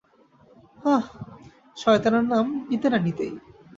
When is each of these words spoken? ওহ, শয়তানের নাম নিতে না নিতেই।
ওহ, 0.83 1.05
শয়তানের 1.77 2.25
নাম 2.31 2.45
নিতে 2.69 2.87
না 2.89 2.97
নিতেই। 2.97 3.33